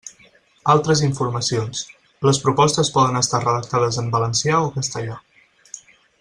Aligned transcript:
Altres 0.73 1.03
informacions: 1.07 1.83
les 2.29 2.39
propostes 2.47 2.91
poden 2.97 3.19
estar 3.21 3.43
redactades 3.45 4.01
en 4.05 4.09
valencià 4.17 4.63
o 4.71 4.73
castellà. 4.79 5.21